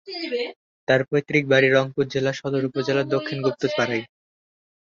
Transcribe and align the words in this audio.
তার 0.87 1.01
পৈতৃক 1.09 1.43
বাড়ি 1.51 1.67
রংপুর 1.69 2.05
জেলার 2.13 2.35
সদর 2.39 2.63
উপজেলার 2.69 3.07
দক্ষিণ 3.13 3.37
গুপ্তপাড়ায়। 3.45 4.03